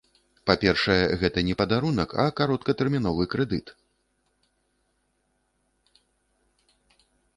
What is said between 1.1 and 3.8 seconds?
гэта не падарунак, а кароткатэрміновы крэдыт.